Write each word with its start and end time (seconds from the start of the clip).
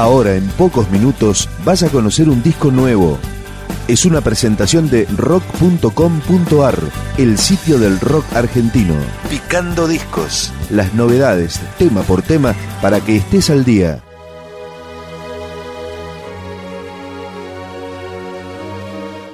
Ahora, 0.00 0.34
en 0.34 0.48
pocos 0.52 0.90
minutos, 0.90 1.46
vas 1.62 1.82
a 1.82 1.90
conocer 1.90 2.30
un 2.30 2.42
disco 2.42 2.70
nuevo. 2.70 3.18
Es 3.86 4.06
una 4.06 4.22
presentación 4.22 4.88
de 4.88 5.04
rock.com.ar, 5.14 6.78
el 7.18 7.36
sitio 7.36 7.78
del 7.78 8.00
rock 8.00 8.24
argentino. 8.34 8.94
Picando 9.28 9.86
discos. 9.86 10.54
Las 10.70 10.94
novedades, 10.94 11.60
tema 11.76 12.00
por 12.00 12.22
tema, 12.22 12.54
para 12.80 13.02
que 13.02 13.16
estés 13.16 13.50
al 13.50 13.66
día. 13.66 14.02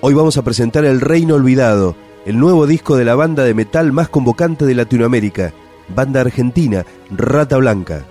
Hoy 0.00 0.14
vamos 0.14 0.36
a 0.36 0.42
presentar 0.42 0.84
El 0.84 1.00
Reino 1.00 1.36
Olvidado, 1.36 1.94
el 2.24 2.40
nuevo 2.40 2.66
disco 2.66 2.96
de 2.96 3.04
la 3.04 3.14
banda 3.14 3.44
de 3.44 3.54
metal 3.54 3.92
más 3.92 4.08
convocante 4.08 4.66
de 4.66 4.74
Latinoamérica, 4.74 5.52
banda 5.94 6.22
argentina, 6.22 6.84
Rata 7.12 7.56
Blanca. 7.56 8.04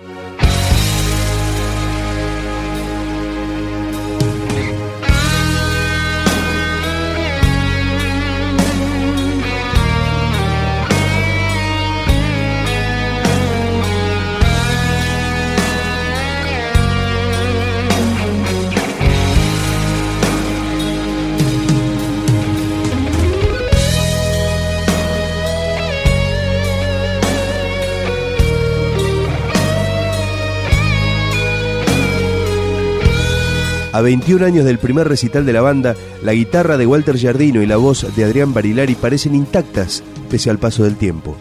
A 33.96 34.02
21 34.02 34.44
años 34.44 34.66
del 34.66 34.78
primer 34.78 35.08
recital 35.08 35.46
de 35.46 35.54
la 35.54 35.62
banda, 35.62 35.96
la 36.22 36.34
guitarra 36.34 36.76
de 36.76 36.86
Walter 36.86 37.16
Giardino 37.16 37.62
y 37.62 37.66
la 37.66 37.78
voz 37.78 38.14
de 38.14 38.24
Adrián 38.24 38.52
Barilari 38.52 38.94
parecen 38.94 39.34
intactas 39.34 40.02
pese 40.28 40.50
al 40.50 40.58
paso 40.58 40.84
del 40.84 40.96
tiempo. 40.96 41.34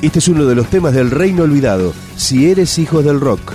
Este 0.00 0.20
es 0.20 0.28
uno 0.28 0.46
de 0.46 0.54
los 0.54 0.68
temas 0.68 0.94
del 0.94 1.10
Reino 1.10 1.42
Olvidado, 1.42 1.92
Si 2.14 2.48
eres 2.48 2.78
hijo 2.78 3.02
del 3.02 3.18
rock. 3.18 3.52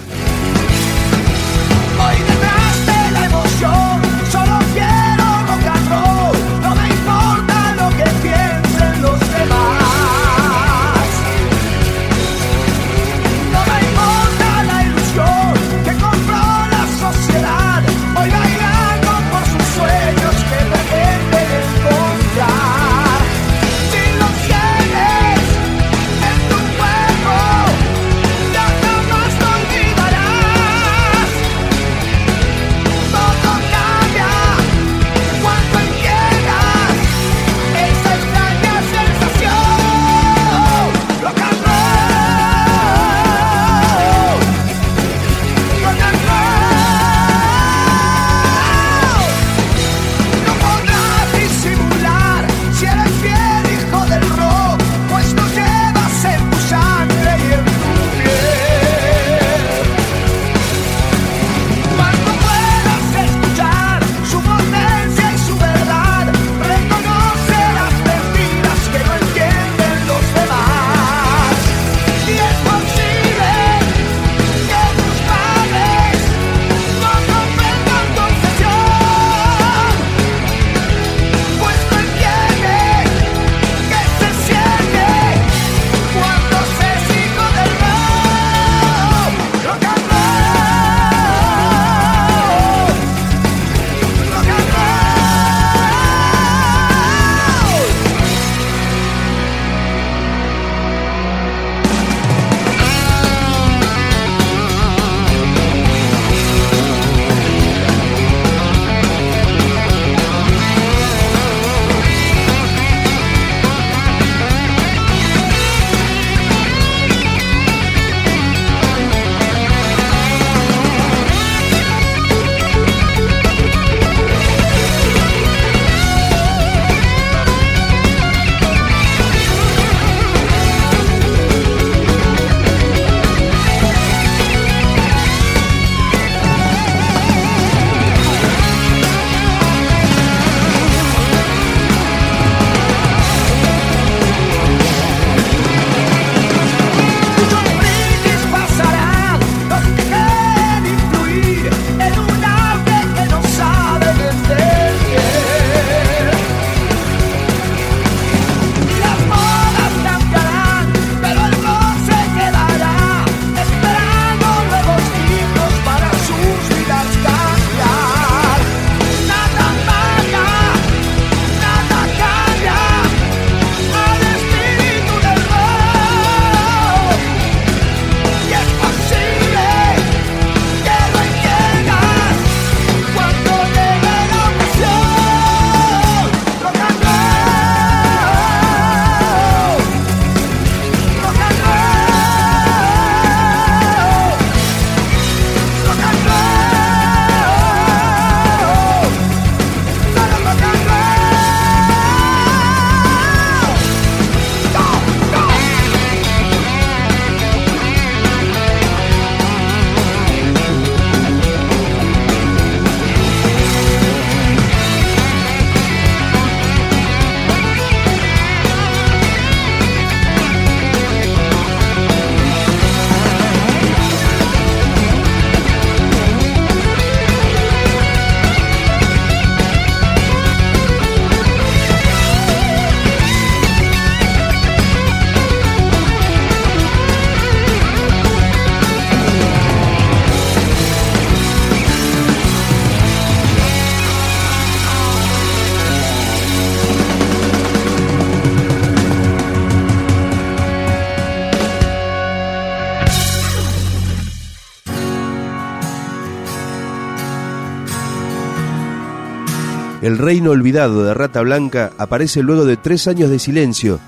El 260.08 260.18
reino 260.18 260.52
olvidado 260.52 261.04
de 261.04 261.14
Rata 261.14 261.42
Blanca 261.42 261.92
aparece 261.98 262.42
luego 262.42 262.64
de 262.64 262.78
tres 262.78 263.10
años 263.10 263.30
de 263.30 263.40
silencio 263.40 264.00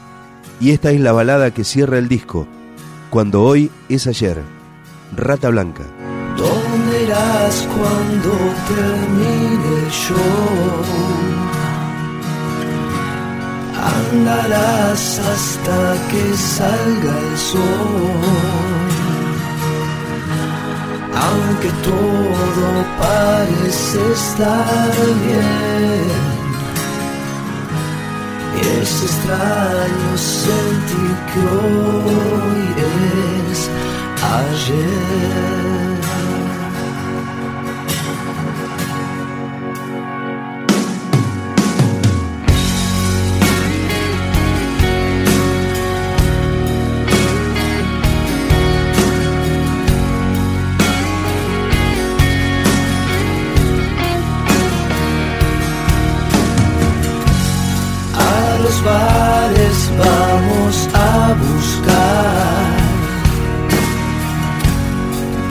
y 0.62 0.72
esta 0.72 0.92
es 0.92 1.01
la 1.01 1.12
balada 1.12 1.54
que 1.54 1.66
cierra 1.66 1.98
el 1.98 2.07
disco, 2.07 2.48
Cuando 3.10 3.44
hoy 3.44 3.69
es 3.90 4.07
ayer, 4.07 4.42
Rata 5.13 5.50
Blanca. 5.50 5.84
¿Dónde 6.38 7.04
irás 7.04 7.68
cuando 7.68 8.31
termine 8.69 9.90
yo? 10.07 10.16
Andarás 14.13 15.19
hasta 15.19 15.95
que 16.10 16.38
salga 16.38 17.19
el 17.30 17.38
sol 17.38 18.69
parece 23.90 24.12
estar 24.12 24.92
bien. 25.26 26.10
Es 28.82 29.04
extraño 29.04 30.18
sentir 30.18 31.16
que 31.34 31.40
hoy 31.40 32.62
es 33.52 33.70
ayer. 34.22 35.89
Vamos 59.98 60.90
a 60.94 61.34
buscar 61.34 62.70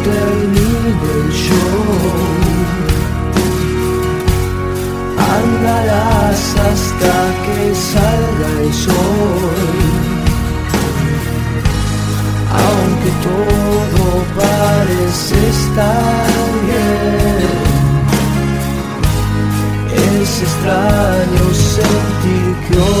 termine 0.03 1.01
el 1.15 1.27
show. 1.31 2.31
Andarás 5.37 6.43
hasta 6.67 7.15
que 7.45 7.59
salga 7.75 8.49
el 8.63 8.73
sol. 8.73 9.81
Aunque 12.63 13.11
todo 13.29 14.03
parece 14.43 15.35
estar 15.57 16.31
bien, 16.65 17.51
es 20.19 20.31
extraño 20.41 21.45
sentir 21.75 22.51
que 22.67 22.77
hoy 22.77 23.00